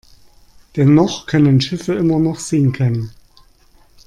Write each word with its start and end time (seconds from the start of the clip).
Dennoch 0.77 1.27
können 1.27 1.61
Schiffe 1.61 1.93
immer 1.93 2.17
noch 2.17 2.39
sinken. 2.39 3.11